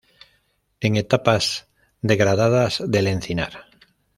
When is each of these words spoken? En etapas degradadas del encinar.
En 0.79 0.95
etapas 1.01 1.51
degradadas 2.13 2.81
del 2.87 3.05
encinar. 3.15 3.51